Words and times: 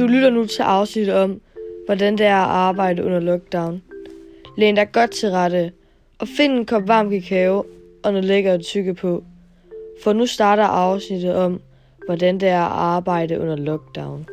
Du 0.00 0.06
lytter 0.06 0.30
nu 0.30 0.46
til 0.46 0.62
afsnit 0.62 1.08
om, 1.08 1.40
hvordan 1.86 2.18
det 2.18 2.26
er 2.26 2.36
at 2.36 2.50
arbejde 2.50 3.04
under 3.04 3.20
lockdown. 3.20 3.82
Læn 4.56 4.74
dig 4.74 4.92
godt 4.92 5.10
til 5.10 5.30
rette, 5.30 5.72
og 6.18 6.28
find 6.28 6.52
en 6.52 6.66
kop 6.66 6.88
varm 6.88 7.10
kakao 7.10 7.64
og 8.02 8.12
noget 8.12 8.24
lækkert 8.24 8.54
at 8.54 8.64
tykke 8.64 8.94
på. 8.94 9.24
For 10.02 10.12
nu 10.12 10.26
starter 10.26 10.64
afsnittet 10.64 11.34
om, 11.34 11.60
hvordan 12.06 12.40
det 12.40 12.48
er 12.48 12.60
at 12.60 12.72
arbejde 12.72 13.40
under 13.40 13.56
lockdown. 13.56 14.26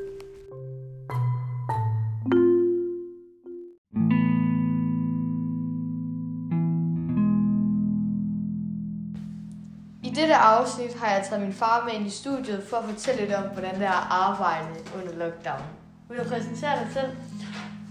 Afsnit 10.37 10.93
har 10.93 11.11
jeg 11.15 11.25
taget 11.29 11.41
min 11.41 11.53
far 11.53 11.85
med 11.85 11.93
ind 11.93 12.07
i 12.07 12.09
studiet 12.09 12.63
for 12.69 12.77
at 12.77 12.85
fortælle 12.85 13.21
lidt 13.21 13.33
om, 13.33 13.43
hvordan 13.43 13.75
det 13.75 13.83
er 13.83 13.91
at 13.91 14.07
arbejde 14.09 14.67
under 14.95 15.25
lockdown. 15.25 15.61
Vil 16.09 16.19
du 16.19 16.23
præsentere 16.23 16.79
dig 16.79 16.87
selv? 16.93 17.11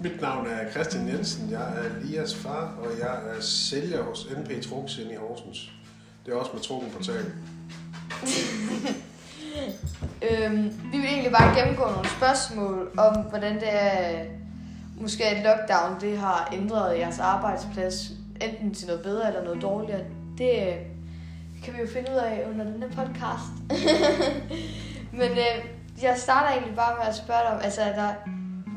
Mit 0.02 0.20
navn 0.20 0.46
er 0.46 0.70
Christian 0.70 1.08
Jensen. 1.08 1.50
Jeg 1.50 1.60
er 1.62 2.04
Lias 2.04 2.34
far, 2.34 2.74
og 2.78 2.98
jeg 2.98 3.36
er 3.36 3.40
sælger 3.40 4.02
hos 4.02 4.28
NP 4.30 4.62
Trucks 4.68 4.98
i 4.98 5.14
Horsens. 5.18 5.72
Det 6.26 6.32
er 6.32 6.36
også 6.36 6.50
med 6.54 6.62
trukken 6.62 6.90
på 6.90 7.02
tag. 7.02 7.14
øhm, 10.28 10.72
vi 10.92 10.98
vil 10.98 11.06
egentlig 11.06 11.32
bare 11.32 11.58
gennemgå 11.58 11.84
nogle 11.84 12.08
spørgsmål 12.08 12.90
om, 12.98 13.16
hvordan 13.16 13.54
det 13.54 13.68
er, 13.74 14.24
måske 15.00 15.24
at 15.24 15.44
lockdown 15.44 16.00
det 16.00 16.18
har 16.18 16.48
ændret 16.52 16.98
jeres 16.98 17.18
arbejdsplads, 17.18 18.10
enten 18.40 18.74
til 18.74 18.86
noget 18.86 19.02
bedre 19.02 19.28
eller 19.28 19.44
noget 19.44 19.62
dårligere. 19.62 20.00
Det 20.38 20.74
kan 21.66 21.74
vi 21.74 21.80
jo 21.80 21.86
finde 21.86 22.10
ud 22.10 22.16
af 22.16 22.46
under 22.50 22.64
denne 22.64 22.88
podcast. 22.98 23.52
Men 25.20 25.30
øh, 25.30 25.56
jeg 26.02 26.14
starter 26.18 26.48
egentlig 26.48 26.76
bare 26.76 26.94
med 26.98 27.06
at 27.08 27.16
spørge 27.16 27.40
dig 27.44 27.52
om, 27.56 27.60
altså 27.62 27.80
er 27.80 27.94
der 28.02 28.10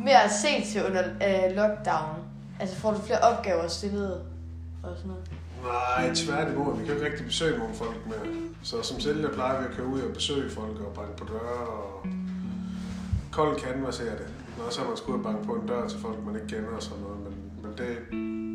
mere 0.06 0.24
at 0.24 0.32
se 0.32 0.72
til 0.72 0.86
under 0.86 1.04
øh, 1.04 1.56
lockdown? 1.56 2.16
Altså 2.60 2.76
får 2.76 2.92
du 2.92 3.00
flere 3.00 3.20
opgaver 3.20 3.68
stillet 3.68 4.14
og 4.84 4.92
sådan 4.98 5.12
noget? 5.12 5.32
Nej, 5.64 6.14
tværtimod. 6.14 6.78
Vi 6.78 6.86
kan 6.86 6.88
jo 6.88 6.94
ikke 6.94 7.12
rigtig 7.12 7.26
besøge 7.26 7.58
nogle 7.58 7.74
folk 7.74 7.98
mere. 8.06 8.36
Så 8.64 8.82
som 8.82 9.00
sælger 9.00 9.30
plejer 9.34 9.60
vi 9.60 9.66
at 9.66 9.72
køre 9.72 9.88
ud 9.88 10.02
og 10.02 10.14
besøge 10.14 10.50
folk 10.50 10.80
og 10.80 10.94
banke 10.94 11.16
på 11.18 11.26
døre 11.34 11.68
og 11.68 12.08
kold 13.32 13.60
canvas 13.60 14.00
er 14.00 14.16
det. 14.22 14.28
Når 14.58 14.70
så 14.70 14.82
er 14.82 14.88
man 14.88 14.98
skulle 14.98 15.24
banke 15.24 15.44
på 15.46 15.54
en 15.54 15.68
dør 15.68 15.88
til 15.88 16.00
folk, 16.00 16.26
man 16.26 16.36
ikke 16.36 16.48
kender 16.48 16.76
og 16.76 16.84
sådan 16.84 17.04
noget. 17.04 17.20
Men, 17.20 17.34
men 17.64 17.72
det, 17.78 17.90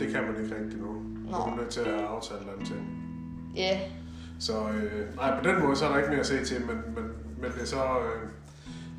det 0.01 0.13
kan 0.15 0.23
man 0.25 0.43
ikke 0.43 0.55
rigtig 0.57 0.79
nu. 0.81 0.93
Nå. 1.31 1.39
Man 1.39 1.53
er 1.53 1.57
nødt 1.57 1.71
til 1.71 1.81
at 1.81 2.05
aftale 2.05 2.41
andre 2.41 2.65
ting. 2.65 2.83
Ja, 3.57 3.79
yeah. 3.81 4.04
Så 4.41 4.69
øh, 4.69 5.17
nej, 5.17 5.41
på 5.41 5.49
den 5.49 5.63
måde 5.63 5.77
så 5.77 5.85
er 5.85 5.91
der 5.91 5.99
ikke 5.99 6.11
mere 6.11 6.21
at 6.21 6.27
se 6.27 6.45
til, 6.45 6.61
men, 6.61 6.77
men, 6.95 7.05
men 7.39 7.53
det 7.53 7.63
er 7.63 7.67
så... 7.67 7.77
Øh, 7.77 8.29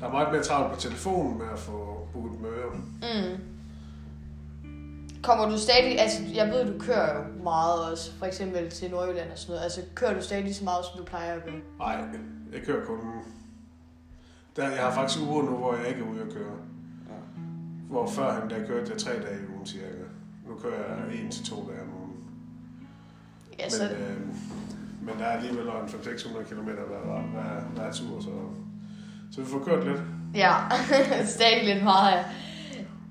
der 0.00 0.06
er 0.06 0.10
meget 0.12 0.32
mere 0.32 0.42
travlt 0.42 0.74
på 0.74 0.80
telefonen 0.80 1.38
med 1.38 1.46
at 1.52 1.58
få 1.58 2.08
booket 2.12 2.40
møder. 2.40 2.70
Mm. 2.72 3.42
Kommer 5.22 5.48
du 5.50 5.58
stadig, 5.58 6.00
altså 6.00 6.22
jeg 6.34 6.50
ved, 6.50 6.72
du 6.72 6.78
kører 6.78 7.16
jo 7.16 7.42
meget 7.42 7.90
også, 7.90 8.12
for 8.12 8.26
eksempel 8.26 8.70
til 8.70 8.90
Nordjylland 8.90 9.30
og 9.32 9.38
sådan 9.38 9.52
noget. 9.52 9.64
Altså 9.64 9.80
kører 9.94 10.14
du 10.14 10.22
stadig 10.22 10.44
lige 10.44 10.54
så 10.54 10.64
meget, 10.64 10.84
som 10.84 10.98
du 10.98 11.04
plejer 11.04 11.34
at 11.34 11.44
gøre? 11.44 11.60
Nej, 11.78 12.04
jeg 12.52 12.62
kører 12.62 12.84
kun... 12.84 12.98
Der, 14.56 14.70
jeg 14.70 14.82
har 14.82 14.94
faktisk 14.94 15.20
uger 15.22 15.42
nu, 15.42 15.56
hvor 15.56 15.74
jeg 15.76 15.88
ikke 15.88 16.00
er 16.00 16.08
ude 16.08 16.20
at 16.20 16.32
køre. 16.32 16.56
Ja. 17.08 17.14
Hvor 17.88 18.06
førhen, 18.06 18.50
der 18.50 18.66
kørte 18.66 18.90
jeg 18.90 18.98
tre 18.98 19.10
dage 19.10 19.38
i 19.42 19.54
ugen 19.54 19.66
cirka. 19.66 19.86
Nu 20.48 20.54
kører 20.54 21.08
jeg 21.08 21.20
en 21.20 21.30
til 21.30 21.44
to 21.44 21.56
dage 21.56 21.82
om 21.82 21.88
ugen. 22.00 22.16
Ja, 23.58 23.68
så, 23.68 23.82
Men, 23.82 23.92
øh, 23.92 24.36
men 25.06 25.18
der 25.18 25.24
er 25.24 25.36
alligevel 25.36 25.66
en 25.66 25.88
500-600 25.88 26.42
km 26.48 26.68
hver, 26.68 27.20
hver, 27.32 27.60
hver 27.74 27.92
tur, 27.92 28.20
så, 28.20 28.30
så 29.32 29.40
vi 29.40 29.46
får 29.46 29.58
kørt 29.64 29.84
lidt. 29.84 30.00
ja, 30.34 30.54
stadig 31.36 31.74
lidt 31.74 31.84
meget, 31.84 32.12
ja. 32.12 32.24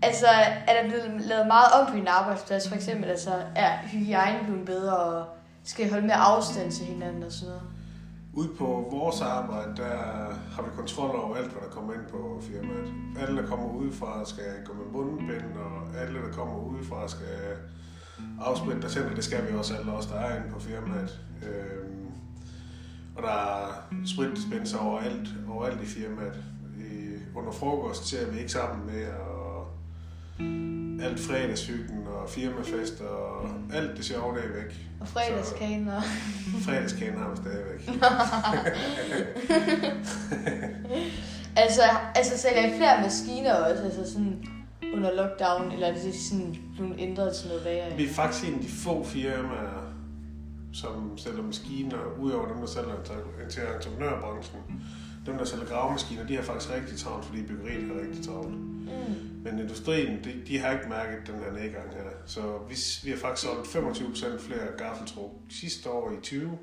Altså, 0.01 0.27
er 0.67 0.81
der 0.81 0.89
blevet 0.89 1.21
lavet 1.21 1.47
meget 1.47 1.71
om 1.79 1.91
på 1.91 1.97
din 1.97 2.07
arbejdsplads, 2.07 2.67
for 2.69 2.75
eksempel? 2.75 3.09
Altså, 3.09 3.31
er 3.55 3.77
hygiejnen 3.91 4.45
blevet 4.45 4.65
bedre, 4.65 4.97
og 4.97 5.25
skal 5.63 5.85
I 5.85 5.89
holde 5.89 6.07
mere 6.07 6.15
afstand 6.15 6.71
til 6.71 6.85
hinanden 6.85 7.23
og 7.23 7.31
sådan 7.31 7.47
noget? 7.47 7.63
Ude 8.33 8.49
på 8.57 8.87
vores 8.91 9.21
arbejde, 9.21 9.75
der 9.77 9.97
har 10.55 10.61
vi 10.63 10.69
kontrol 10.75 11.15
over 11.15 11.35
alt, 11.35 11.51
hvad 11.51 11.61
der 11.61 11.75
kommer 11.75 11.93
ind 11.93 12.05
på 12.11 12.41
firmaet. 12.41 12.93
Alle, 13.19 13.41
der 13.41 13.47
kommer 13.47 13.67
udefra, 13.69 14.25
skal 14.25 14.43
gå 14.65 14.73
med 14.73 14.85
mundbind, 14.93 15.57
og 15.57 16.01
alle, 16.01 16.19
der 16.19 16.31
kommer 16.31 16.55
udefra, 16.59 17.07
skal 17.07 17.27
afspritte 18.41 18.81
deres 18.81 18.93
hænder. 18.93 19.15
Det 19.15 19.23
skal 19.23 19.51
vi 19.51 19.57
også 19.57 19.75
alle 19.75 19.91
os, 19.91 20.05
der 20.05 20.15
er 20.15 20.35
inde 20.35 20.49
på 20.49 20.59
firmaet. 20.59 21.19
Øhm, 21.43 22.11
og 23.15 23.23
der 23.23 23.29
er 23.29 23.87
spritdispenser 24.05 24.77
overalt, 24.77 25.29
overalt 25.49 25.81
i 25.81 25.85
firmaet. 25.85 26.43
I, 26.79 27.11
under 27.35 27.51
frokost 27.51 28.07
ser 28.07 28.31
vi 28.31 28.39
ikke 28.39 28.51
sammen 28.51 28.85
med, 28.85 29.07
og 29.07 29.67
alt 31.01 31.19
fredagshyggen 31.19 32.07
og 32.07 32.29
firmafest 32.29 33.01
og 33.01 33.49
alt 33.73 33.97
det 33.97 34.05
sjove, 34.05 34.35
det 34.35 34.45
er 34.45 34.63
væk. 34.63 34.87
Og 34.99 35.07
fredagskagen 35.07 35.87
og... 35.87 36.03
Fredagskagen 36.61 37.17
har 37.17 37.29
vi 37.29 37.35
stadigvæk. 37.35 37.89
altså, 41.63 41.81
altså 42.15 42.37
sælger 42.37 42.73
I 42.73 42.77
flere 42.77 43.01
maskiner 43.01 43.53
også, 43.53 43.83
altså 43.83 44.13
sådan 44.13 44.54
under 44.95 45.11
lockdown, 45.15 45.71
eller 45.71 45.87
er 45.87 45.93
det 45.93 46.15
sådan 46.15 46.55
blevet 46.75 46.95
ændret 46.99 47.35
til 47.35 47.47
noget 47.49 47.65
værre? 47.65 47.97
Vi 47.97 48.03
er 48.05 48.09
faktisk 48.09 48.47
en 48.47 48.53
af 48.55 48.61
de 48.61 48.67
få 48.67 49.03
firmaer, 49.03 49.93
som 50.73 51.17
sælger 51.17 51.43
maskiner, 51.43 51.97
udover 52.19 52.47
dem, 52.47 52.57
der 52.57 52.65
sælger 52.67 53.03
til- 53.49 53.61
entreprenørbranchen. 53.75 54.61
Dem, 55.25 55.37
der 55.37 55.45
sælger 55.45 55.65
gravemaskiner, 55.65 56.27
de 56.27 56.35
har 56.35 56.41
faktisk 56.43 56.73
rigtig 56.73 56.97
travlt, 56.97 57.25
fordi 57.25 57.41
byggeriet 57.43 57.87
har 57.87 58.01
rigtig 58.01 58.25
travlt. 58.25 58.49
Mm. 58.49 59.43
Men 59.43 59.59
industrien, 59.59 60.23
de, 60.23 60.33
de 60.47 60.59
har 60.59 60.71
ikke 60.71 60.89
mærket 60.89 61.27
den 61.27 61.35
her 61.35 61.51
nedgang 61.51 61.89
her. 61.93 62.09
Så 62.25 62.41
vi, 62.69 62.75
vi 63.03 63.09
har 63.11 63.17
faktisk 63.17 63.47
solgt 63.47 63.67
25% 63.67 64.39
flere 64.39 64.67
gaffeltruk 64.77 65.31
sidste 65.49 65.89
år 65.89 66.11
i 66.11 66.15
20, 66.21 66.57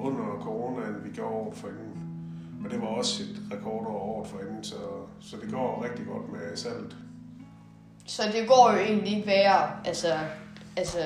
under 0.00 0.24
corona, 0.42 0.86
end 0.86 0.96
vi 1.04 1.10
gjorde 1.14 1.30
året 1.34 1.56
for 1.56 1.68
inden. 1.68 2.02
Og 2.64 2.70
det 2.70 2.80
var 2.80 2.86
også 2.86 3.22
et 3.22 3.52
rekordår 3.58 3.98
året 3.98 4.28
for 4.28 4.38
inden, 4.38 4.64
så, 4.64 4.76
så 5.20 5.36
det 5.42 5.50
går 5.52 5.84
rigtig 5.84 6.06
godt 6.06 6.32
med 6.32 6.56
salget. 6.56 6.96
Så 8.08 8.22
det 8.32 8.48
går 8.48 8.72
jo 8.72 8.78
egentlig 8.78 9.16
ikke 9.16 9.26
værre, 9.26 9.70
altså, 9.84 10.18
altså 10.76 10.98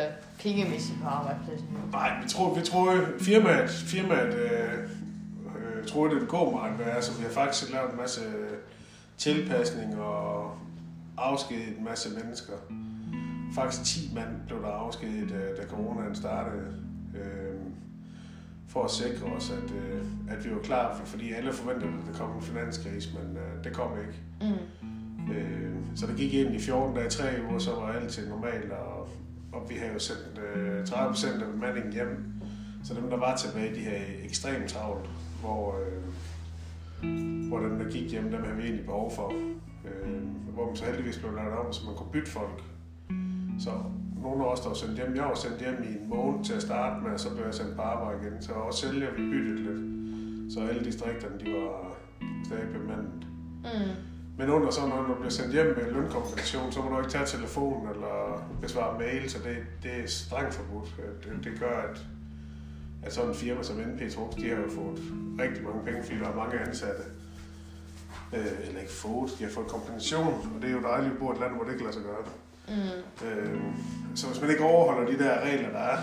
pengemæssigt 0.42 0.98
på 1.02 1.08
arbejdspladsen. 1.08 1.68
Nej, 1.92 2.22
vi 2.22 2.28
tror, 2.28 2.54
vi 2.54 2.64
tror 2.64 3.04
firmaet, 3.20 3.70
firmaet 3.70 4.34
øh, 4.34 4.78
øh, 5.56 5.86
tror, 5.86 6.08
det 6.08 6.16
vil 6.16 6.26
gå 6.26 6.50
meget 6.50 6.78
værre, 6.78 7.02
så 7.02 7.12
vi 7.18 7.22
har 7.22 7.30
faktisk 7.30 7.72
lavet 7.72 7.90
en 7.90 7.96
masse 7.96 8.20
tilpasning 9.18 10.00
og 10.00 10.54
afskediget 11.16 11.78
en 11.78 11.84
masse 11.84 12.08
mennesker. 12.22 12.52
Faktisk 13.54 13.84
10 13.84 14.14
mand 14.14 14.28
blev 14.46 14.62
der 14.62 14.68
afskediget, 14.68 15.30
da, 15.30 15.62
da 15.62 15.68
coronaen 15.68 16.14
startede, 16.14 16.74
øh, 17.16 17.60
for 18.68 18.84
at 18.84 18.90
sikre 18.90 19.26
os, 19.26 19.50
at, 19.50 19.70
øh, 19.70 20.04
at 20.30 20.44
vi 20.44 20.54
var 20.54 20.60
klar, 20.62 20.96
for, 20.96 21.06
fordi 21.06 21.32
alle 21.32 21.52
forventede, 21.52 21.92
at 21.92 22.12
der 22.12 22.18
kom 22.18 22.36
en 22.36 22.42
finanskrise, 22.42 23.10
men 23.18 23.36
øh, 23.36 23.64
det 23.64 23.72
kom 23.72 23.90
ikke. 24.00 24.20
Mm. 24.52 24.81
Så 26.02 26.08
der 26.08 26.16
gik 26.16 26.34
ind 26.34 26.54
i 26.54 26.58
14 26.58 26.94
dage, 26.94 27.08
3 27.08 27.24
uger, 27.48 27.58
så 27.58 27.70
var 27.70 27.92
alt 27.92 28.10
til 28.10 28.28
normalt, 28.28 28.72
og, 28.72 29.08
og 29.52 29.70
vi 29.70 29.74
havde 29.74 29.92
jo 29.92 29.98
sendt 29.98 30.40
øh, 30.54 30.86
30 30.86 31.10
procent 31.10 31.42
af 31.42 31.48
bemandingen 31.52 31.92
hjem. 31.92 32.24
Så 32.84 32.94
dem, 32.94 33.10
der 33.10 33.16
var 33.16 33.36
tilbage, 33.36 33.74
de 33.74 33.84
havde 33.84 34.24
ekstremt 34.24 34.68
travlt, 34.70 35.10
hvor, 35.40 35.76
øh, 35.80 36.02
hvor 37.48 37.58
dem, 37.58 37.78
der 37.78 37.90
gik 37.90 38.10
hjem, 38.10 38.30
dem 38.30 38.42
havde 38.42 38.56
vi 38.56 38.62
egentlig 38.62 38.84
behov 38.84 39.12
for. 39.14 39.32
Øh, 39.84 40.22
hvor 40.54 40.66
man 40.66 40.76
så 40.76 40.84
heldigvis 40.84 41.18
blev 41.18 41.34
lavet 41.34 41.52
om, 41.52 41.72
så 41.72 41.86
man 41.86 41.94
kunne 41.96 42.12
bytte 42.12 42.30
folk. 42.30 42.62
Så 43.58 43.70
nogle 44.22 44.44
af 44.44 44.52
os, 44.52 44.60
der 44.60 44.68
var 44.68 44.74
sendt 44.74 44.96
hjem, 44.96 45.16
jeg 45.16 45.24
var 45.24 45.34
sendt 45.34 45.58
hjem 45.58 45.82
i 45.82 46.02
en 46.02 46.08
måned 46.08 46.44
til 46.44 46.54
at 46.54 46.62
starte 46.62 47.02
med, 47.02 47.10
og 47.10 47.20
så 47.20 47.34
blev 47.34 47.44
jeg 47.44 47.54
sendt 47.54 47.76
på 47.76 47.82
arbejde 47.82 48.18
igen. 48.22 48.42
Så 48.42 48.52
også 48.52 48.86
sælger 48.86 49.10
vi 49.10 49.22
byttet 49.30 49.60
lidt. 49.60 49.82
Så 50.52 50.60
alle 50.60 50.84
distrikterne, 50.84 51.38
de 51.40 51.52
var 51.52 51.96
stadig 52.44 52.68
bemandet. 52.72 53.26
Mm. 53.62 54.11
Men 54.38 54.50
under 54.50 54.70
sådan 54.70 54.88
noget, 54.88 55.08
når 55.08 55.14
du 55.14 55.20
bliver 55.20 55.30
sendt 55.30 55.52
hjem 55.52 55.66
med 55.66 55.92
lønkompensation, 55.92 56.72
så 56.72 56.82
må 56.82 56.90
du 56.90 56.98
ikke 56.98 57.10
tage 57.10 57.26
telefonen 57.26 57.88
eller 57.88 58.44
besvare 58.60 58.98
mail, 58.98 59.30
så 59.30 59.38
det, 59.38 59.56
det 59.82 60.02
er 60.02 60.06
strengt 60.06 60.54
forbudt. 60.54 60.94
Det, 61.24 61.44
det 61.44 61.60
gør, 61.60 61.78
at, 61.78 62.00
at 63.02 63.12
sådan 63.12 63.30
en 63.30 63.36
firma 63.36 63.62
som 63.62 63.76
NP 63.76 64.12
Trucks, 64.14 64.36
de 64.36 64.48
har 64.48 64.56
jo 64.56 64.70
fået 64.70 65.02
rigtig 65.40 65.64
mange 65.64 65.84
penge, 65.84 66.02
fordi 66.02 66.18
der 66.18 66.28
er 66.28 66.36
mange 66.36 66.58
ansatte. 66.60 67.02
Øh, 68.32 68.68
eller 68.68 68.80
ikke 68.80 68.92
fået, 68.92 69.30
de 69.38 69.44
har 69.44 69.50
fået 69.50 69.66
kompensation, 69.66 70.52
og 70.54 70.62
det 70.62 70.68
er 70.70 70.74
jo 70.74 70.82
dejligt 70.82 71.12
at 71.12 71.18
bo 71.18 71.32
i 71.32 71.34
et 71.34 71.40
land, 71.40 71.54
hvor 71.54 71.64
det 71.64 71.72
ikke 71.72 71.84
lader 71.84 71.94
sig 71.94 72.02
gøre. 72.02 72.24
Mm. 72.68 73.26
Øh, 73.26 73.60
så 74.14 74.26
hvis 74.26 74.40
man 74.40 74.50
ikke 74.50 74.64
overholder 74.64 75.10
de 75.10 75.18
der 75.18 75.40
regler, 75.40 75.70
der 75.70 75.78
er, 75.78 75.98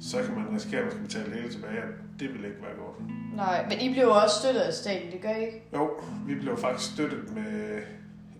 så 0.00 0.16
kan 0.26 0.34
man 0.34 0.54
risikere, 0.54 0.80
at 0.80 0.84
man 0.84 0.92
skal 0.92 1.02
betale 1.02 1.24
det 1.24 1.34
hele 1.34 1.52
tilbage, 1.52 1.82
det 2.20 2.28
vil 2.34 2.44
ikke 2.44 2.62
være 2.62 2.76
godt. 2.84 2.96
Nej, 3.36 3.66
men 3.68 3.80
I 3.80 3.92
blev 3.92 4.08
også 4.08 4.36
støttet 4.40 4.60
af 4.60 4.72
staten, 4.72 5.12
det 5.12 5.20
gør 5.20 5.30
I 5.30 5.44
ikke? 5.44 5.62
Jo, 5.74 5.90
vi 6.26 6.34
blev 6.34 6.56
faktisk 6.56 6.92
støttet 6.92 7.34
med... 7.34 7.80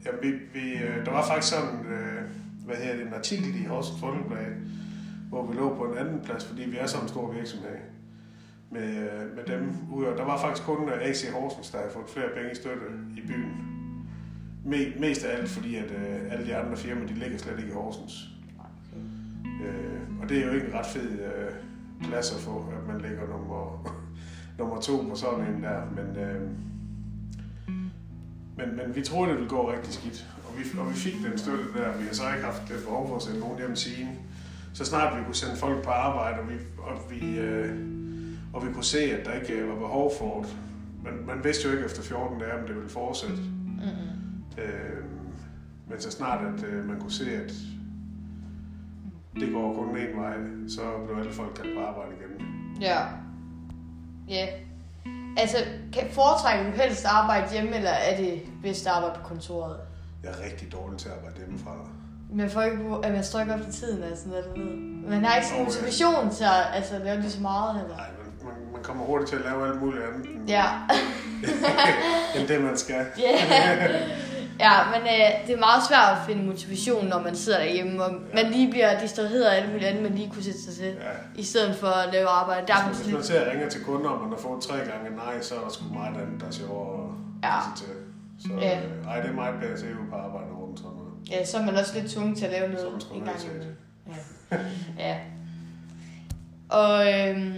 Ja, 0.04 0.10
vi, 0.22 0.30
vi, 0.30 0.72
øh, 0.72 1.04
der 1.06 1.10
var 1.10 1.26
faktisk 1.26 1.54
sådan, 1.54 1.86
øh, 1.86 2.22
hvad 2.66 2.76
hedder 2.76 2.96
det, 2.96 3.06
en 3.06 3.14
artikel 3.14 3.60
i 3.62 3.64
Horsens 3.64 4.00
Folkeblad, 4.00 4.46
hvor 5.28 5.46
vi 5.46 5.56
lå 5.56 5.74
på 5.76 5.84
en 5.84 5.98
anden 5.98 6.20
plads, 6.24 6.44
fordi 6.44 6.62
vi 6.62 6.76
er 6.76 6.86
sådan 6.86 7.04
en 7.04 7.08
stor 7.08 7.32
virksomhed 7.32 7.76
med, 8.70 8.88
øh, 8.88 9.36
med 9.36 9.44
dem. 9.46 9.92
Og 9.92 10.18
der 10.18 10.24
var 10.24 10.38
faktisk 10.38 10.66
kun 10.66 10.88
AC 11.02 11.30
Horsens, 11.32 11.70
der 11.70 11.78
havde 11.78 11.92
fået 11.92 12.08
flere 12.08 12.28
penge 12.36 12.52
i 12.52 12.54
støtte 12.54 12.86
i 13.16 13.20
byen. 13.26 13.52
Me- 14.66 15.00
mest 15.00 15.24
af 15.24 15.36
alt 15.38 15.48
fordi, 15.48 15.76
at 15.76 15.92
alle 16.30 16.46
de 16.46 16.56
andre 16.56 16.76
firmaer, 16.76 17.06
de 17.06 17.14
ligger 17.14 17.38
slet 17.38 17.58
ikke 17.58 17.70
i 17.70 17.74
Horsens. 17.74 18.28
Øh, 19.62 20.22
og 20.22 20.28
det 20.28 20.38
er 20.38 20.46
jo 20.46 20.52
ikke 20.52 20.66
en 20.66 20.74
ret 20.74 20.86
fed 20.86 21.10
øh, 21.10 21.52
plads 22.08 22.32
at 22.32 22.40
få, 22.40 22.72
at 22.76 22.94
man 22.94 23.00
ligger 23.00 23.28
nummer, 23.28 23.90
nummer 24.58 24.80
to 24.80 24.96
på 25.08 25.14
sådan 25.14 25.54
en 25.54 25.62
der. 25.62 25.80
Men, 25.96 26.16
øh, 26.16 26.40
men, 28.56 28.76
men 28.76 28.96
vi 28.96 29.02
troede, 29.02 29.30
det 29.30 29.36
ville 29.36 29.50
gå 29.50 29.72
rigtig 29.72 29.92
skidt. 29.92 30.26
Og 30.48 30.58
vi, 30.58 30.78
og 30.78 30.88
vi 30.88 30.94
fik 30.94 31.14
den 31.30 31.38
støtte 31.38 31.64
der. 31.76 31.96
Vi 31.98 32.04
har 32.06 32.14
så 32.14 32.22
ikke 32.34 32.44
haft 32.44 32.62
det 32.68 32.84
behov 32.84 33.08
for 33.08 33.16
at 33.16 33.22
sætte 33.22 33.40
nogen 33.40 33.58
hjem 33.58 33.76
siden. 33.76 34.08
Så 34.74 34.84
snart 34.84 35.18
vi 35.18 35.24
kunne 35.24 35.34
sende 35.34 35.56
folk 35.56 35.84
på 35.84 35.90
arbejde, 35.90 36.40
og 36.40 36.48
vi, 36.48 36.54
og 36.78 37.10
vi, 37.10 37.38
øh, 37.38 37.78
og 38.52 38.66
vi 38.66 38.72
kunne 38.72 38.84
se, 38.84 38.98
at 38.98 39.26
der 39.26 39.32
ikke 39.32 39.52
øh, 39.54 39.68
var 39.68 39.74
behov 39.74 40.12
for 40.18 40.42
det. 40.42 40.56
Men 41.04 41.26
man 41.26 41.44
vidste 41.44 41.68
jo 41.68 41.74
ikke 41.74 41.84
efter 41.84 42.02
14 42.02 42.38
dage, 42.38 42.60
om 42.60 42.66
det 42.66 42.76
ville 42.76 42.90
fortsætte. 42.90 43.36
Mm-hmm. 43.36 44.62
Øh, 44.62 45.04
men 45.88 46.00
så 46.00 46.10
snart, 46.10 46.46
at 46.54 46.64
øh, 46.64 46.88
man 46.88 47.00
kunne 47.00 47.12
se, 47.12 47.30
at 47.36 47.52
det 49.40 49.52
går 49.52 49.74
kun 49.74 49.88
en 49.96 50.20
vej, 50.20 50.34
så 50.68 50.80
blev 51.06 51.18
alle 51.18 51.32
folk 51.32 51.54
kaldt 51.54 51.76
på 51.76 51.84
arbejde 51.84 52.10
igen. 52.18 52.46
Ja. 52.80 52.98
Ja. 54.28 54.46
Altså, 55.36 55.56
kan 55.92 56.02
foretrækker 56.10 56.70
du 56.70 56.76
helst 56.76 57.04
arbejde 57.06 57.52
hjemme, 57.52 57.76
eller 57.76 57.90
er 57.90 58.16
det 58.16 58.42
bedst 58.62 58.86
at 58.86 58.92
arbejde 58.92 59.14
på 59.22 59.28
kontoret? 59.28 59.76
Jeg 60.22 60.30
er 60.30 60.44
rigtig 60.44 60.72
dårlig 60.72 60.98
til 60.98 61.08
at 61.08 61.14
arbejde 61.14 61.36
hjemmefra. 61.38 61.70
Man 62.32 62.50
får 62.50 62.62
ikke, 62.62 62.78
at 63.02 63.12
man 63.12 63.24
står 63.24 63.40
ikke 63.40 63.54
op 63.54 63.60
til 63.62 63.72
tiden, 63.72 64.02
altså 64.02 64.28
noget, 64.28 64.44
du 64.56 64.60
ved. 64.60 64.76
Man 65.10 65.24
har 65.24 65.36
ikke 65.36 65.48
sådan 65.48 65.64
motivation 65.64 66.30
til 66.30 66.44
at 66.44 66.50
altså, 66.74 66.98
lave 66.98 67.20
lige 67.20 67.30
så 67.30 67.42
meget, 67.42 67.82
eller? 67.82 67.96
Nej, 67.96 68.06
man, 68.18 68.52
man, 68.52 68.72
man 68.72 68.82
kommer 68.82 69.04
hurtigt 69.04 69.30
til 69.30 69.36
at 69.36 69.42
lave 69.44 69.68
alt 69.68 69.80
muligt 69.82 70.04
andet, 70.04 70.30
end, 70.30 70.48
Ja. 70.48 70.64
end 72.38 72.48
det, 72.48 72.62
man 72.62 72.76
skal. 72.76 73.06
Ja. 73.18 73.38
ja, 74.60 74.72
men 74.92 75.00
øh, 75.02 75.46
det 75.46 75.54
er 75.54 75.58
meget 75.60 75.82
svært 75.88 76.12
at 76.18 76.18
finde 76.26 76.42
motivation, 76.44 77.06
når 77.06 77.20
man 77.20 77.36
sidder 77.36 77.58
derhjemme, 77.58 78.04
og 78.04 78.12
man 78.34 78.46
lige 78.50 78.70
bliver 78.70 79.00
distraheret 79.00 79.42
af 79.44 79.56
alt 79.56 79.68
muligt 79.72 79.84
andet, 79.88 80.02
man 80.02 80.14
lige 80.14 80.30
kunne 80.30 80.42
sætte 80.42 80.62
sig 80.62 80.74
til, 80.74 80.84
Ja. 80.86 81.10
i 81.34 81.42
stedet 81.44 81.76
for 81.76 81.86
at 81.86 82.12
lave 82.12 82.28
arbejde. 82.28 82.66
Der 82.66 82.74
er 82.74 82.86
man 82.86 82.94
Hvis 82.94 83.30
man 83.30 83.50
ringer 83.52 83.68
til 83.68 83.84
kunder, 83.84 84.10
og 84.10 84.20
man 84.20 84.30
har 84.30 84.36
fået 84.38 84.62
tre 84.62 84.76
gange 84.76 85.16
nej, 85.16 85.40
så 85.40 85.54
er 85.54 85.60
der 85.60 85.68
sgu 85.68 85.84
meget 85.94 86.16
andet, 86.16 86.40
der 86.40 86.46
er 86.46 86.50
sjovere 86.50 87.12
at 87.42 87.48
Ja. 87.48 87.54
sige 87.76 87.86
til. 87.86 87.94
Så 88.48 88.48
Ja. 88.60 88.78
øh, 88.78 89.06
ej, 89.06 89.20
det 89.20 89.30
er 89.30 89.34
meget 89.34 89.54
bedre 89.60 89.72
at 89.72 89.78
se 89.80 89.86
ud 89.86 90.10
på 90.10 90.16
arbejde 90.16 90.46
rundt 90.62 90.78
sådan 90.78 90.92
noget. 90.96 91.12
ja, 91.30 91.44
så 91.46 91.58
er 91.58 91.62
man 91.64 91.74
også 91.76 91.94
lidt 92.00 92.10
tvunget 92.12 92.38
til 92.38 92.44
at 92.44 92.50
lave 92.50 92.64
er 92.64 92.72
noget 92.72 93.06
en 93.14 93.24
gang 93.24 93.36
imellem. 93.44 93.76
Ja. 94.50 94.56
ja. 95.08 95.16
Og, 96.68 97.12
øhm, 97.12 97.54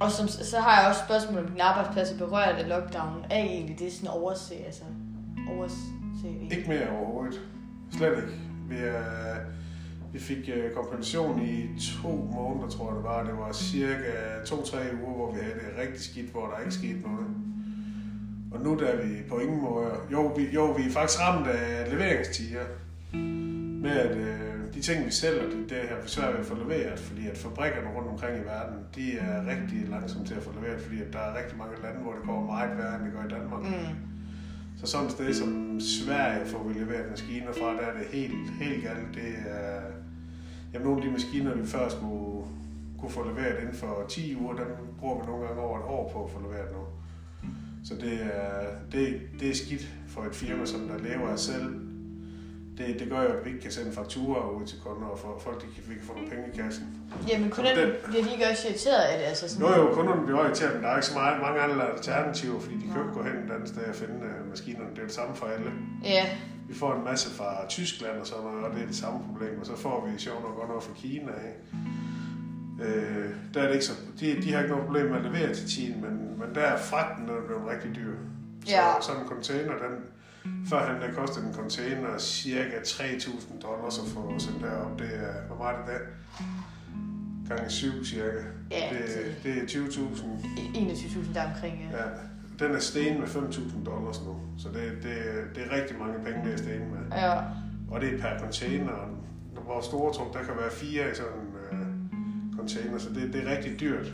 og 0.00 0.10
som, 0.12 0.28
så 0.28 0.60
har 0.60 0.80
jeg 0.80 0.88
også 0.88 1.00
spørgsmål 1.04 1.38
om 1.44 1.48
din 1.50 1.60
arbejdsplads 1.60 2.10
er 2.10 2.18
berørt 2.18 2.54
af 2.56 2.68
lockdown. 2.68 3.24
Er 3.30 3.38
I 3.38 3.46
egentlig 3.46 3.78
det 3.78 3.92
sådan 3.92 4.08
overse, 4.08 4.54
altså 4.66 4.82
overse 5.56 5.76
vi? 6.24 6.56
Ikke 6.56 6.68
mere 6.68 6.90
overhovedet. 6.90 7.40
Slet 7.92 8.16
ikke. 8.16 8.38
Vi, 8.68 8.76
er, 8.76 9.34
vi 10.12 10.18
fik 10.18 10.50
øh, 10.54 10.72
kompensation 10.72 11.42
i 11.42 11.68
to 12.02 12.08
måneder, 12.08 12.68
tror 12.68 12.88
jeg 12.88 12.96
det 12.96 13.04
var. 13.04 13.24
Det 13.24 13.34
var 13.38 13.52
cirka 13.52 14.12
to-tre 14.46 14.78
uger, 15.02 15.14
hvor 15.16 15.32
vi 15.32 15.40
havde 15.40 15.54
det 15.54 15.82
rigtig 15.82 16.00
skidt, 16.00 16.30
hvor 16.30 16.46
der 16.46 16.58
ikke 16.60 16.74
skete 16.74 17.00
noget. 17.00 17.26
Og 18.52 18.60
nu 18.64 18.78
der 18.78 18.86
er 18.86 19.06
vi 19.06 19.22
på 19.28 19.38
ingen 19.38 19.62
måde... 19.62 19.90
Jo, 20.12 20.26
vi, 20.36 20.48
jo, 20.54 20.64
vi 20.72 20.82
er 20.86 20.90
faktisk 20.90 21.20
ramt 21.20 21.46
af 21.46 21.90
leveringstider. 21.90 22.64
Med 23.82 23.90
at 23.90 24.16
øh, 24.16 24.74
de 24.74 24.80
ting, 24.80 25.06
vi 25.06 25.10
sælger, 25.10 25.42
det, 25.42 25.70
det 25.70 25.78
har 25.88 26.02
vi 26.02 26.08
svært 26.08 26.32
ved 26.32 26.40
at 26.40 26.46
få 26.46 26.54
leveret, 26.54 26.98
fordi 26.98 27.28
at 27.28 27.38
fabrikkerne 27.38 27.88
rundt 27.96 28.08
omkring 28.08 28.36
i 28.42 28.44
verden, 28.44 28.76
de 28.94 29.18
er 29.18 29.46
rigtig 29.46 29.88
langsomme 29.88 30.26
til 30.26 30.34
at 30.34 30.42
få 30.42 30.50
leveret, 30.60 30.80
fordi 30.80 31.00
at 31.00 31.12
der 31.12 31.18
er 31.18 31.38
rigtig 31.38 31.58
mange 31.58 31.74
lande, 31.82 32.00
hvor 32.00 32.12
det 32.12 32.22
går 32.26 32.44
meget 32.46 32.78
værre, 32.78 32.96
end 32.96 33.04
det 33.04 33.12
gør 33.12 33.24
i 33.24 33.40
Danmark. 33.40 33.62
Mm. 33.62 34.09
Så 34.80 34.86
sådan 34.86 35.06
et 35.06 35.12
sted 35.12 35.34
som 35.34 35.80
Sverige 35.80 36.46
får 36.46 36.68
vi 36.68 36.74
leveret 36.74 37.10
maskiner 37.10 37.52
fra, 37.52 37.72
der 37.74 37.80
er 37.80 37.98
det 37.98 38.06
helt, 38.06 38.50
helt 38.60 38.82
galt. 38.82 39.14
Det 39.14 39.34
er, 39.46 39.80
jamen, 40.72 40.86
nogle 40.86 41.02
af 41.02 41.06
de 41.06 41.12
maskiner, 41.12 41.54
vi 41.54 41.66
før 41.66 41.88
skulle 41.88 42.46
kunne 42.98 43.10
få 43.10 43.28
leveret 43.28 43.60
inden 43.60 43.74
for 43.74 44.04
10 44.08 44.36
uger, 44.36 44.54
dem 44.54 44.66
bruger 44.98 45.20
vi 45.20 45.26
nogle 45.26 45.46
gange 45.46 45.62
over 45.62 45.78
et 45.78 45.84
år 45.84 46.10
på 46.12 46.24
at 46.24 46.30
få 46.30 46.40
leveret 46.40 46.72
nu. 46.72 46.82
Så 47.84 47.94
det 47.94 48.12
er, 48.22 48.66
det, 48.92 49.20
det 49.40 49.50
er 49.50 49.54
skidt 49.54 49.88
for 50.08 50.22
et 50.22 50.34
firma, 50.34 50.66
som 50.66 50.80
der 50.88 50.98
lever 50.98 51.28
af 51.28 51.38
selv. 51.38 51.89
Det, 52.86 52.98
det 53.00 53.06
gør 53.10 53.22
jo, 53.22 53.28
at 53.28 53.44
vi 53.44 53.48
ikke 53.50 53.62
kan 53.62 53.72
sende 53.72 53.92
fakturer 53.92 54.50
ud 54.58 54.66
til 54.66 54.78
kunder, 54.86 55.06
og 55.06 55.18
for 55.18 55.38
folk 55.46 55.58
de 55.62 55.66
kan, 55.74 55.82
vi 55.90 55.94
kan 55.94 56.04
få 56.04 56.12
nogle 56.14 56.30
penge 56.30 56.44
i 56.52 56.56
kassen. 56.62 56.84
Jamen, 57.28 57.50
kunderne 57.50 57.80
Den- 57.82 57.92
bliver 58.08 58.24
de 58.24 58.30
ikke 58.32 58.46
også 58.50 58.68
irriteret 58.68 59.02
af 59.10 59.18
det? 59.18 59.24
Altså 59.32 59.48
sådan, 59.48 59.66
Jo 59.66 59.72
jo, 59.82 59.94
kunderne 59.94 60.22
bliver 60.26 60.44
irriteret, 60.44 60.74
men 60.74 60.82
der 60.82 60.88
er 60.90 60.96
ikke 60.96 61.06
så 61.06 61.14
meget, 61.14 61.40
mange 61.46 61.60
andre 61.60 61.90
alternativer, 61.92 62.60
fordi 62.60 62.74
de 62.82 62.86
kan 62.92 62.96
jo 63.02 63.08
gå 63.16 63.22
hen 63.22 63.36
et 63.46 63.50
andet 63.56 63.68
sted 63.68 63.82
og 63.92 63.94
finde 63.94 64.14
uh, 64.14 64.48
maskinerne. 64.50 64.90
Det 64.94 64.98
er 64.98 65.08
det 65.10 65.14
samme 65.20 65.34
for 65.36 65.46
alle. 65.46 65.70
Ja, 66.04 66.24
Vi 66.68 66.74
får 66.74 66.94
en 66.94 67.04
masse 67.04 67.28
fra 67.38 67.66
Tyskland 67.68 68.16
og 68.22 68.26
sådan 68.26 68.44
noget, 68.44 68.64
og 68.64 68.70
det 68.74 68.82
er 68.82 68.86
det 68.86 68.96
samme 68.96 69.18
problem. 69.28 69.60
Og 69.60 69.66
så 69.66 69.76
får 69.76 69.96
vi 70.06 70.18
sjovt 70.18 70.42
nok 70.46 70.54
også 70.58 70.68
noget 70.68 70.82
fra 70.88 70.94
Kina 71.02 71.32
af. 71.46 71.52
Øh, 72.86 73.30
der 73.54 73.60
er 73.62 73.66
det 73.66 73.72
ikke 73.74 73.84
så, 73.84 73.92
de, 74.20 74.42
de 74.42 74.52
har 74.52 74.58
ikke 74.60 74.70
noget 74.70 74.86
problem 74.86 75.06
med 75.06 75.16
at 75.16 75.22
levere 75.24 75.54
til 75.54 75.68
tiden, 75.68 76.00
men, 76.04 76.38
men 76.38 76.54
der 76.54 76.60
er 76.60 76.76
fragten 76.78 77.28
den 77.28 77.36
er 77.36 77.46
blevet 77.46 77.62
rigtig 77.72 77.90
dyr. 77.96 78.14
Så 78.66 78.72
Ja. 78.72 78.84
sådan 79.00 79.22
en 79.22 79.28
container, 79.28 79.72
den, 79.72 79.94
førhen 80.68 81.02
der 81.02 81.12
kostede 81.14 81.46
en 81.46 81.54
container 81.54 82.18
cirka 82.18 82.76
3.000 82.84 83.60
dollars 83.62 83.98
at 83.98 84.04
få 84.14 84.38
sendt 84.38 84.60
derop. 84.62 84.98
Det 84.98 85.10
er, 85.14 85.46
hvor 85.46 85.56
meget 85.56 85.76
det? 85.86 86.00
Gange 87.48 87.70
7 87.70 88.04
cirka. 88.04 88.24
Ja, 88.70 88.88
det, 88.92 89.36
det- 89.42 89.58
er 89.62 89.66
20.000. 89.66 90.22
21.000 90.74 91.34
der 91.34 91.44
omkring, 91.54 91.88
ja. 91.92 91.96
Ja, 91.98 92.04
den 92.58 92.74
er 92.74 92.78
sten 92.80 93.20
med 93.20 93.28
5.000 93.28 93.84
dollars 93.84 94.20
nu. 94.26 94.36
Så 94.58 94.68
det, 94.68 94.92
det, 95.02 95.14
det 95.54 95.62
er 95.66 95.76
rigtig 95.76 95.98
mange 95.98 96.14
penge, 96.24 96.44
det 96.44 96.52
er 96.52 96.56
sten 96.56 96.80
med. 96.90 97.18
Ja, 97.18 97.38
Og 97.90 98.00
det 98.00 98.14
er 98.14 98.18
per 98.18 98.38
container. 98.40 98.92
Vores 99.66 99.86
store 99.86 100.14
tog, 100.14 100.30
der 100.32 100.38
kan 100.42 100.54
være 100.60 100.70
fire 100.70 101.10
i 101.10 101.14
sådan 101.14 101.32
en 101.32 101.78
øh, 101.78 101.86
container, 102.58 102.98
så 102.98 103.08
det, 103.08 103.32
det 103.32 103.46
er 103.46 103.56
rigtig 103.56 103.80
dyrt. 103.80 104.12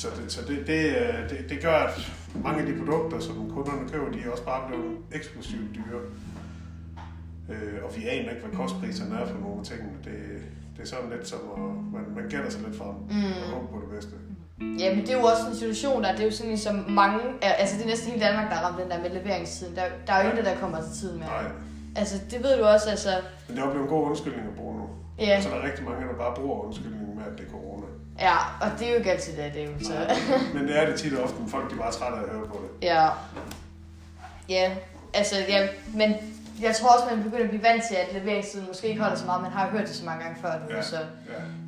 Så, 0.00 0.08
det, 0.16 0.32
så 0.32 0.40
det, 0.48 0.66
det, 0.66 0.82
øh, 0.96 1.30
det, 1.30 1.38
det 1.50 1.62
gør, 1.62 1.76
at 1.76 2.12
mange 2.44 2.60
af 2.60 2.66
de 2.66 2.78
produkter, 2.78 3.20
som 3.20 3.50
kunderne 3.50 3.88
køber, 3.88 4.12
de 4.12 4.18
er 4.26 4.30
også 4.30 4.44
bare 4.44 4.68
blevet 4.68 4.96
eksplosivt 5.12 5.74
dyre. 5.74 6.00
Øh, 7.50 7.84
og 7.84 7.96
vi 7.96 8.08
aner 8.08 8.30
ikke, 8.30 8.42
hvad 8.46 8.56
kostpriserne 8.56 9.14
er 9.20 9.26
for 9.26 9.38
nogle 9.38 9.58
af 9.60 9.64
tingene. 9.64 9.90
Det, 10.04 10.16
det 10.76 10.82
er 10.82 10.86
sådan 10.86 11.10
lidt 11.10 11.28
som, 11.28 11.38
at 11.56 11.60
man, 11.94 12.04
man 12.16 12.28
gætter 12.30 12.50
sig 12.50 12.60
lidt 12.66 12.76
frem 12.76 12.94
Mm. 13.10 13.24
og 13.42 13.48
håber 13.54 13.66
på 13.66 13.80
det 13.84 13.90
bedste. 13.94 14.14
Ja, 14.82 14.94
men 14.94 15.00
det 15.06 15.10
er 15.14 15.18
jo 15.20 15.24
også 15.24 15.44
en 15.50 15.54
situation, 15.56 16.02
der 16.02 16.12
det 16.12 16.20
er 16.20 16.24
jo 16.24 16.30
sådan 16.30 16.50
ligesom 16.50 16.74
mange, 16.88 17.18
altså 17.42 17.76
det 17.76 17.82
er 17.84 17.88
næsten 17.88 18.10
hele 18.12 18.24
Danmark, 18.26 18.48
der 18.50 18.54
har 18.56 18.64
ramt 18.66 18.82
den 18.82 18.90
der 18.90 19.00
med 19.02 19.10
leveringstiden. 19.10 19.76
Der, 19.76 19.82
der 20.06 20.12
er 20.12 20.24
jo 20.24 20.30
ikke 20.30 20.44
der 20.48 20.56
kommer 20.56 20.78
til 20.82 20.92
tiden 21.00 21.18
med. 21.18 21.26
Nej, 21.26 21.44
Altså, 21.96 22.16
det 22.30 22.42
ved 22.42 22.58
du 22.58 22.64
også, 22.64 22.90
altså, 22.90 23.08
men 23.48 23.56
det 23.56 23.62
er 23.62 23.66
jo 23.66 23.70
blevet 23.72 23.84
en 23.88 23.90
god 23.94 24.06
undskyldning 24.08 24.46
at 24.48 24.54
bruge 24.54 24.76
nu. 24.78 24.88
ja, 25.18 25.40
Så 25.40 25.48
der 25.48 25.54
er 25.56 25.62
rigtig 25.66 25.84
mange, 25.84 26.08
der 26.08 26.14
bare 26.14 26.34
bruger 26.34 26.64
undskyldningen 26.64 27.16
med, 27.16 27.24
at 27.32 27.38
det 27.38 27.46
er 27.46 27.50
corona. 27.50 27.86
ja, 28.20 28.36
og 28.60 28.68
det 28.78 28.86
er 28.86 28.90
jo 28.90 28.96
ikke 28.98 29.12
altid 29.12 29.36
det, 29.36 29.54
det 29.54 29.62
er 29.62 29.66
jo 29.66 29.72
så. 29.80 29.92
Men 30.54 30.68
det 30.68 30.82
er 30.82 30.86
det 30.86 30.98
tit 31.00 31.14
og 31.14 31.24
ofte, 31.24 31.40
men 31.40 31.48
folk 31.48 31.70
de 31.70 31.74
er 31.74 31.78
bare 31.80 31.92
trætte 31.92 32.18
af 32.18 32.22
at 32.22 32.28
høre 32.28 32.46
på 32.46 32.60
det. 32.62 32.86
Ja. 32.86 33.08
Ja, 34.48 34.72
altså, 35.14 35.36
ja, 35.48 35.68
men 35.94 36.14
jeg 36.62 36.74
tror 36.76 36.88
også, 36.88 37.14
man 37.14 37.22
begynder 37.24 37.44
at 37.44 37.48
blive 37.50 37.62
vant 37.62 37.82
til, 37.88 37.94
at 37.94 38.08
leveringstiden 38.22 38.66
måske 38.68 38.88
ikke 38.88 39.00
holder 39.00 39.16
så 39.16 39.26
meget. 39.26 39.42
Man 39.42 39.50
har 39.50 39.66
jo 39.66 39.70
hørt 39.72 39.86
det 39.88 39.96
så 39.96 40.04
mange 40.04 40.24
gange 40.24 40.40
før 40.40 40.52
nu, 40.52 40.74
Ja. 40.76 40.82
så 40.82 40.96
Ja. 40.96 41.02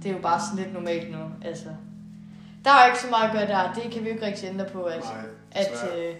det 0.02 0.08
er 0.11 0.14
jo 0.16 0.23
bare 0.23 0.40
sådan 0.40 0.64
lidt 0.64 0.75
normalt 0.75 1.11
nu. 1.12 1.18
Altså, 1.44 1.68
der 2.64 2.70
er 2.70 2.85
jo 2.85 2.90
ikke 2.90 3.00
så 3.02 3.11
meget 3.11 3.28
at 3.28 3.32
gøre 3.37 3.47
der. 3.47 3.73
Det 3.82 3.92
kan 3.92 4.02
vi 4.02 4.08
jo 4.08 4.14
ikke 4.14 4.26
rigtig 4.26 4.49
ændre 4.49 4.64
på, 4.73 4.82
at, 4.82 5.04
Nej, 5.04 5.12
at, 5.52 5.88
øh, 5.99 6.14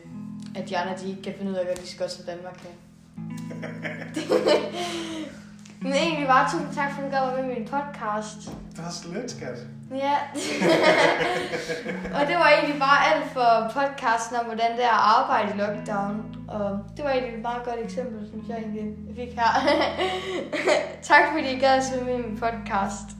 at 0.57 0.69
de 0.69 0.79
andre 0.79 0.95
de 1.03 1.09
ikke 1.11 1.23
kan 1.23 1.35
finde 1.39 1.51
ud 1.51 1.57
af, 1.57 1.65
hvad 1.65 1.77
de 1.77 1.87
skal 1.87 1.99
gøre, 1.99 2.09
som 2.09 2.25
Danmark 2.25 2.55
kan. 2.55 2.71
Men 5.83 5.93
egentlig 5.93 6.27
bare 6.27 6.51
tusind 6.51 6.75
tak, 6.75 6.93
for 6.93 7.03
at 7.03 7.13
du 7.13 7.17
gad 7.17 7.37
med 7.37 7.45
min 7.55 7.69
podcast. 7.69 8.51
Det 8.77 8.79
er 8.79 8.91
slet, 8.91 9.31
skat. 9.31 9.59
Ja. 9.91 10.17
og 12.21 12.27
det 12.29 12.37
var 12.37 12.49
egentlig 12.57 12.81
bare 12.81 13.15
alt 13.15 13.33
for 13.33 13.71
podcasten 13.75 14.37
om, 14.37 14.45
hvordan 14.45 14.73
det 14.77 14.85
er 14.85 14.89
at 14.89 15.19
arbejde 15.19 15.53
i 15.55 15.59
lockdown. 15.59 16.37
Og 16.49 16.79
det 16.97 17.05
var 17.05 17.11
egentlig 17.11 17.35
et 17.35 17.43
meget 17.43 17.65
godt 17.65 17.77
eksempel, 17.85 18.29
synes 18.29 18.49
jeg 18.49 18.59
egentlig, 18.59 18.85
fik 19.17 19.35
her. 19.35 19.53
tak 21.11 21.23
fordi 21.33 21.57
I 21.57 21.59
gad 21.59 21.77
at 21.77 22.05
med 22.05 22.19
min 22.19 22.39
podcast. 22.39 23.18